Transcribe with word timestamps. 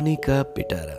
कहानी 0.00 0.14
का 0.16 0.42
पिटारा 0.56 0.96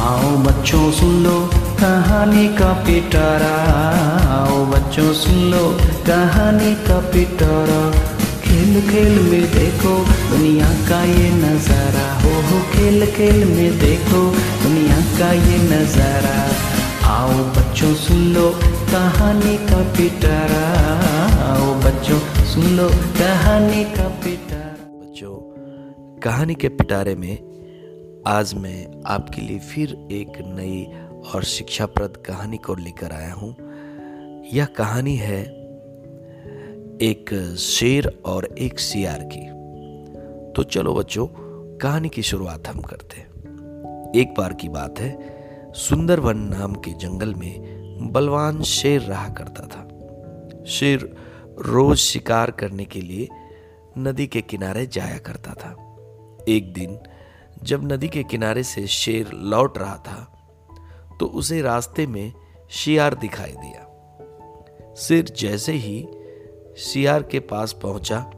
आओ 0.00 0.36
बच्चों 0.44 0.90
सुन 0.92 1.14
लो 1.24 1.38
कहानी 1.80 2.46
का 2.58 2.72
पिटारा 2.86 3.54
आओ 4.36 4.64
बच्चों 4.66 5.12
सुन 5.14 5.42
लो 5.50 5.64
कहानी 6.06 6.74
का 6.86 7.00
पिटारा 7.10 7.82
खेल 8.48 8.80
खेल 8.90 9.18
में 9.22 9.42
देखो, 9.52 9.94
दुनिया 10.30 10.68
का 10.88 11.02
ये 11.04 11.30
नज़ारा। 11.30 12.06
हो 12.22 12.30
हो, 12.30 12.60
खेल 12.72 13.06
खेल 13.06 13.44
में 13.44 13.78
देखो, 13.78 14.20
दुनिया 14.62 15.00
का 15.18 15.32
ये 15.32 15.58
नज़ारा। 15.58 16.36
आओ 17.08 17.32
बच्चों, 17.54 17.94
सुन 17.94 18.24
लो 18.34 18.50
कहानी 18.92 19.56
का 19.56 19.82
पिटारा। 19.92 20.64
आओ 21.44 21.74
बच्चों, 21.80 22.18
सुन 22.44 22.64
लो 22.76 22.88
कहानी 23.18 23.84
का 23.84 24.08
पिटारा। 24.24 24.88
बच्चों, 24.94 25.36
कहानी 26.18 26.54
के 26.54 26.68
पिटारे 26.68 27.14
में 27.14 27.34
आज 28.26 28.54
मैं 28.54 29.02
आपके 29.06 29.42
लिए 29.42 29.58
फिर 29.58 29.96
एक 30.12 30.32
नई 30.46 30.84
और 31.34 31.44
शिक्षाप्रद 31.44 32.16
कहानी 32.26 32.56
को 32.56 32.74
लेकर 32.74 33.12
आया 33.12 33.32
हूँ। 33.32 33.54
यह 34.52 34.64
कहानी 34.64 35.16
है 35.16 35.57
एक 37.02 37.54
शेर 37.58 38.22
और 38.26 38.44
एक 38.58 38.78
सियार 38.78 39.18
की। 39.32 39.46
तो 40.52 40.62
चलो 40.62 40.94
बच्चों, 40.94 41.26
कहानी 41.78 42.08
की 42.08 42.22
शुरुआत 42.22 42.68
हम 42.68 42.80
करते 42.80 43.16
हैं। 43.16 44.12
एक 44.16 44.34
बार 44.38 44.52
की 44.52 44.68
बात 44.68 45.00
है, 45.00 45.12
सुंदरवन 45.72 46.38
नाम 46.38 46.74
के 46.74 46.92
जंगल 46.92 47.34
में 47.34 48.10
बलवान 48.12 48.62
शेर 48.62 49.00
रहा 49.00 49.28
करता 49.28 49.66
था। 49.66 50.64
शेर 50.64 51.16
रोज 51.58 51.96
शिकार 51.96 52.50
करने 52.50 52.84
के 52.84 53.00
लिए 53.00 53.28
नदी 53.98 54.26
के 54.26 54.40
किनारे 54.40 54.86
जाया 54.86 55.18
करता 55.18 55.54
था। 55.54 55.70
एक 56.48 56.72
दिन, 56.72 56.98
जब 57.62 57.92
नदी 57.92 58.08
के 58.08 58.22
किनारे 58.22 58.62
से 58.62 58.86
शेर 58.86 59.30
लौट 59.34 59.78
रहा 59.78 59.96
था 59.96 60.34
तो 61.20 61.26
उसे 61.26 61.62
रास्ते 61.62 62.06
में 62.06 62.32
शियार 62.70 63.14
दिखाई 63.14 63.52
दिया। 63.52 64.94
शेर 64.94 65.24
जैसे 65.24 65.72
ही 65.72 66.06
शियार 66.78 67.22
के 67.22 67.40
पास 67.40 67.72
पहुँचा। 67.72 68.30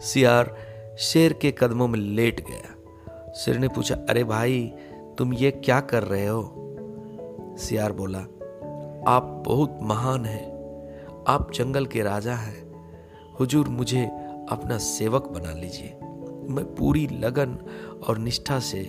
सियार 0.00 0.56
शेर 0.98 1.32
के 1.32 1.54
कदमों 1.58 1.88
में 1.88 1.98
लेट 1.98 2.40
गया। 2.40 3.32
शेर 3.32 3.58
ने 3.58 3.68
पूछा, 3.68 3.94
अरे 3.94 4.24
भाई, 4.24 4.72
तुम 5.18 5.34
ये 5.34 5.50
क्या 5.50 5.80
कर 5.80 6.02
रहे 6.02 6.26
हो? 6.26 6.54
सियार 7.58 7.92
बोला, 7.92 8.18
आप 9.12 9.42
बहुत 9.46 9.78
महान 9.82 10.24
हैं। 10.24 10.46
आप 11.28 11.52
जंगल 11.52 11.86
के 11.86 12.02
राजा 12.02 12.34
हैं। 12.34 12.72
हुजूर, 13.40 13.68
मुझे 13.68 14.04
अपना 14.50 14.78
सेवक 14.78 15.28
बना 15.28 15.52
लीजिए। 15.52 15.98
मैं 16.50 16.74
पूरी 16.74 17.06
लगन 17.06 17.58
और 18.08 18.18
निष्ठा 18.18 18.58
से 18.58 18.80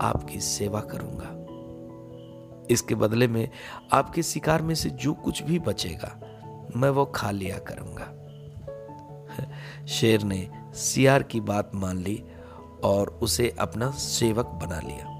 आपकी 0.00 0.40
सेवा 0.40 0.80
करूँगा। 0.80 1.34
इसके 2.70 2.94
बदले 2.94 3.28
में 3.28 3.48
आपके 3.92 4.22
शिकार 4.22 4.62
में 4.62 4.74
से 4.74 4.90
जो 4.90 5.12
कुछ 5.12 5.42
भी 5.42 5.58
बचेगा 5.58 6.20
मैं 6.76 6.90
वो 6.90 7.04
खा 7.04 7.30
लिया 7.30 7.58
करूँगा। 7.58 8.14
शेर 9.86 10.22
ने 10.22 10.50
सियार 10.74 11.22
की 11.22 11.40
बात 11.40 11.70
मान 11.74 11.98
ली 11.98 12.24
और 12.84 13.08
उसे 13.22 13.56
अपना 13.58 13.90
सेवक 13.90 14.46
बना 14.46 14.80
लिया। 14.80 15.18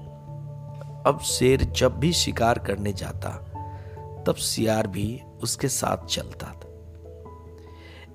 अब 1.07 1.19
शेर 1.19 1.63
जब 1.63 1.99
भी 1.99 2.13
शिकार 2.13 2.59
करने 2.59 2.93
जाता, 2.93 3.29
तब 4.27 4.35
सियार 4.35 4.87
भी 4.87 5.21
उसके 5.43 5.67
साथ 5.67 6.05
चलता 6.05 6.47
था। 6.47 6.69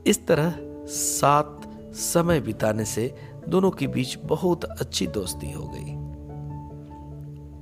इस 0.07 0.27
तरह 0.27 0.55
सात 0.87 1.61
समय 1.95 2.41
बिताने 2.41 2.85
से 2.85 3.15
दोनों 3.49 3.71
के 3.71 3.87
बीच 3.87 4.19
बहुत 4.25 4.65
अच्छी 4.65 5.07
दोस्ती 5.07 5.53
हो 5.53 5.73
गई। 5.75 6.05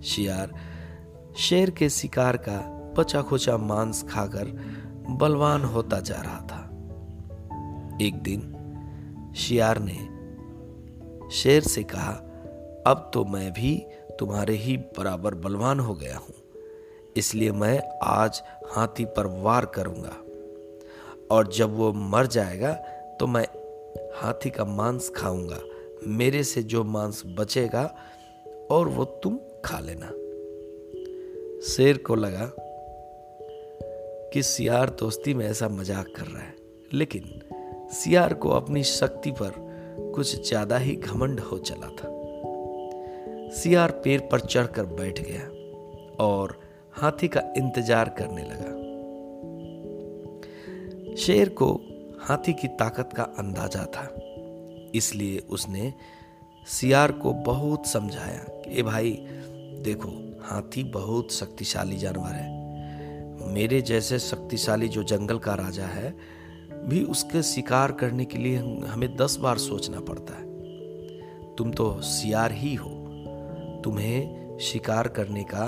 शियार 0.03 0.55
शेर 1.37 1.71
के 1.71 1.89
शिकार 1.89 2.37
का 2.37 2.79
बचा 2.99 3.23
खोचा 3.23 3.57
मांस 3.57 4.03
खाकर 4.11 4.47
बलवान 5.11 5.65
होता 5.65 6.01
जा 6.01 6.21
रहा 6.21 6.41
था। 6.43 6.61
एक 8.01 8.23
दिन 8.23 8.41
शियार 9.37 9.79
ने 9.79 9.99
शेर 11.33 11.63
से 11.63 11.83
कहा, 11.85 12.13
अब 12.87 13.11
तो 13.15 13.25
मैं 13.25 13.51
भी 13.53 13.75
तुम्हारे 14.19 14.55
ही 14.55 14.77
बराबर 14.77 15.35
बलवान 15.35 15.81
हो 15.81 15.95
गया 15.95 16.17
हूँ, 16.17 16.35
इसलिए 17.17 17.53
मैं 17.53 17.81
आज 18.05 18.43
हाथी 18.73 19.05
पर 19.05 19.27
वार 19.43 19.67
करूँगा। 19.67 20.17
और 21.31 21.49
जब 21.49 21.77
वो 21.77 21.93
मर 21.93 22.27
जाएगा 22.27 22.73
तो 23.21 23.27
मैं 23.27 23.47
हाथी 24.17 24.51
का 24.51 24.65
मांस 24.65 25.11
खाऊँगा, 25.17 25.59
मेरे 26.07 26.43
से 26.43 26.63
जो 26.63 26.85
मांस 26.85 27.23
बचेगा 27.39 27.85
और 28.71 28.89
वो 28.89 29.05
तुम 29.23 29.39
खा 29.65 29.79
लेना। 29.81 30.07
शेर 31.67 31.99
को 31.99 32.15
लगा 32.15 32.51
कि 34.33 34.43
सियार 34.43 34.91
दोस्ती 34.91 35.35
में 35.35 35.47
ऐसा 35.47 35.69
मज़ाक 35.69 36.13
कर 36.17 36.27
रहा 36.27 36.43
है। 36.43 36.55
लेकिन 36.93 37.41
सियार 37.93 38.35
को 38.35 38.49
अपनी 38.49 38.83
शक्ति 38.85 39.31
पर 39.33 39.53
कुछ 40.15 40.49
ज़्यादा 40.49 40.77
ही 40.77 40.95
घमंड 40.97 41.41
हो 41.41 41.59
चला 41.59 41.89
था। 41.89 42.09
सियार 43.53 43.91
पेड़ 44.05 44.21
पर 44.23 44.41
चढ़कर 44.41 44.85
बैठ 44.85 45.21
गया 45.21 46.25
और 46.25 46.61
हाथी 46.93 47.29
का 47.29 47.41
इंतज़ार 47.57 48.09
करने 48.09 48.43
लगा। 48.43 48.81
शेर 51.17 51.49
को 51.49 51.73
हाथी 52.23 52.53
की 52.53 52.69
ताकत 52.69 53.11
का 53.17 53.23
अंदाज़ा 53.39 53.85
था, 53.85 54.09
इसलिए 54.95 55.39
उसने 55.39 55.93
सियार 56.71 57.13
को 57.13 57.33
बहुत 57.33 57.87
समझाया 57.87 58.45
कि 58.65 58.83
भाई, 58.83 59.11
देखो, 59.83 60.09
हाथी 60.43 60.85
बहुत 60.85 61.33
शक्तिशाली 61.33 61.97
जानवर 61.97 62.33
है। 62.33 62.62
मेरे 63.47 63.81
जैसे 63.83 64.19
शक्तिशाली 64.19 64.89
जो 64.89 65.03
जंगल 65.03 65.39
का 65.39 65.55
राजा 65.55 65.85
है, 65.85 66.17
भी 66.89 67.05
उसके 67.05 67.43
शिकार 67.43 67.93
करने 67.93 68.25
के 68.25 68.39
लिए 68.39 68.57
हमें 68.87 69.17
दस 69.17 69.37
बार 69.37 69.59
सोचना 69.59 70.01
पड़ता 70.01 70.35
है। 70.35 70.53
तुम 71.57 71.71
तो 71.71 72.01
सियार 72.01 72.53
ही 72.53 72.75
हो। 72.75 72.91
तुम्हें 73.85 74.59
शिकार 74.59 75.09
करने 75.09 75.45
का 75.45 75.67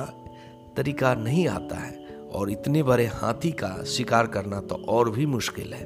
तरीका 0.76 1.14
नहीं 1.14 1.48
आता 1.48 1.76
है, 1.76 2.04
और 2.32 2.50
इतने 2.50 2.82
बड़े 2.82 3.06
हाथी 3.06 3.52
का 3.52 3.84
शिकार 3.84 4.26
करना 4.26 4.60
तो 4.60 4.74
और 4.74 5.10
भी 5.10 5.26
मुश्किल 5.26 5.74
है। 5.74 5.84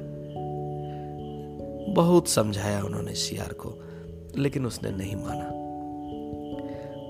बहुत 1.93 2.27
समझाया 2.27 2.83
उन्होंने 2.83 3.13
सियार 3.13 3.53
को, 3.53 3.73
लेकिन 4.37 4.65
उसने 4.65 4.91
नहीं 4.91 5.15
माना। 5.15 5.49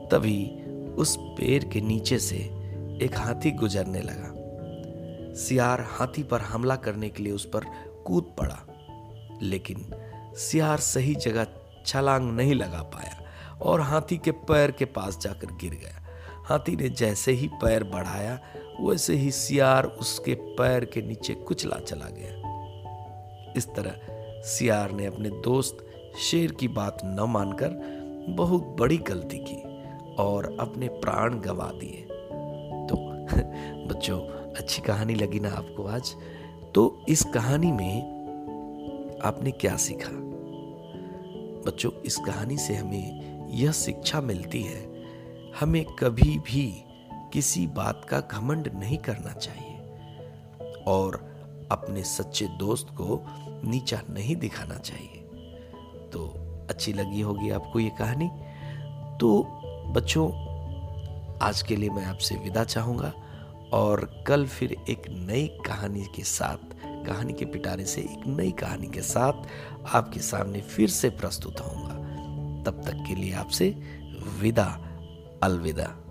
तभी 0.07 0.63
उस 0.97 1.17
पेड़ 1.19 1.63
के 1.63 1.81
नीचे 1.81 2.19
से 2.19 2.37
एक 3.01 3.11
हाथी 3.15 3.51
गुजरने 3.51 4.01
लगा। 4.01 4.38
सियार 5.39 5.81
हाथी 5.89 6.23
पर 6.23 6.41
हमला 6.41 6.75
करने 6.75 7.09
के 7.09 7.23
लिए 7.23 7.33
उस 7.33 7.45
पर 7.45 7.65
कूद 8.05 8.35
पड़ा, 8.39 8.57
लेकिन 9.41 9.85
सियार 10.37 10.79
सही 10.79 11.15
जगह 11.15 11.47
छलांग 11.85 12.29
नहीं 12.31 12.55
लगा 12.55 12.81
पाया 12.93 13.17
और 13.61 13.81
हाथी 13.81 14.17
के 14.17 14.31
पैर 14.31 14.71
के 14.71 14.85
पास 14.85 15.19
जाकर 15.21 15.53
गिर 15.61 15.73
गया। 15.73 16.05
हाथी 16.45 16.75
ने 16.75 16.89
जैसे 16.89 17.31
ही 17.31 17.47
पैर 17.47 17.83
बढ़ाया, 17.83 18.39
वैसे 18.81 19.15
ही 19.15 19.31
सियार 19.31 19.85
उसके 19.85 20.33
पैर 20.57 20.85
के 20.85 21.01
नीचे 21.01 21.33
कुचला 21.33 21.79
चला 21.79 22.09
गया। 22.09 23.53
इस 23.57 23.67
तरह 23.67 24.41
सियार 24.49 24.91
ने 24.91 25.05
अपने 25.05 25.29
दोस्त 25.29 25.85
शेर 26.21 26.51
की 26.51 26.67
बात 26.67 26.97
न 27.05 27.25
मानकर 27.29 27.69
बहुत 28.29 28.75
बड़ी 28.79 28.97
गलती 28.97 29.37
की 29.39 29.61
और 30.15 30.55
अपने 30.59 30.87
प्राण 30.87 31.39
गवा 31.39 31.71
दिए। 31.75 32.05
बच्चों, 33.87 34.19
अच्छी 34.53 34.81
कहानी 34.81 35.15
लगी 35.15 35.39
ना 35.39 35.49
आपको 35.49 35.83
आज? 35.83 36.15
तो 36.75 37.05
इस 37.09 37.23
कहानी 37.23 37.71
में 37.71 38.01
आपने 39.23 39.51
क्या 39.51 39.77
सीखा? 39.77 40.09
बच्चों, 41.65 41.91
इस 41.91 42.17
कहानी 42.17 42.57
से 42.57 42.75
हमें 42.75 43.29
यह 43.49 43.71
शिक्षा 43.71 44.21
मिलती 44.21 44.63
है, 44.63 45.05
हमें 45.59 45.85
कभी 45.85 46.39
भी 46.39 46.83
किसी 47.33 47.67
बात 47.67 48.05
का 48.09 48.19
घमंड 48.19 48.71
नहीं 48.75 48.97
करना 48.97 49.33
चाहिए 49.33 49.77
और 50.87 51.29
अपने 51.71 52.03
सच्चे 52.03 52.47
दोस्त 52.47 52.87
को 52.89 53.25
नीचा 53.63 54.01
नहीं 54.09 54.35
दिखाना 54.35 54.75
चाहिए। 54.75 55.29
तो 56.13 56.33
अच्छी 56.69 56.93
लगी 56.93 57.21
होगी 57.21 57.49
आपको 57.49 57.79
ये 57.79 57.89
कहानी? 57.89 58.29
तो 59.17 59.47
बच्चों 59.87 60.48
आज 61.41 61.61
के 61.61 61.75
लिए 61.75 61.89
मैं 61.89 62.05
आपसे 62.05 62.35
विदा 62.35 62.63
चाहूँगा 62.63 63.13
और 63.73 64.23
कल 64.27 64.47
फिर 64.47 64.71
एक 64.89 65.01
नई 65.09 65.47
कहानी 65.65 66.05
के 66.15 66.23
साथ, 66.23 66.57
कहानी 67.05 67.33
के 67.33 67.45
पिटारे 67.45 67.85
से 67.85 68.01
एक 68.01 68.27
नई 68.27 68.51
कहानी 68.51 68.87
के 68.87 69.01
साथ 69.01 69.33
आपके 69.95 70.19
सामने 70.19 70.61
फिर 70.61 70.89
से 70.89 71.09
प्रस्तुत 71.09 71.59
होऊँगा। 71.59 71.95
तब 72.63 72.81
तक 72.85 73.03
के 73.07 73.15
लिए 73.15 73.33
आपसे 73.33 73.69
विदा, 74.39 74.81
अलविदा। 75.43 76.08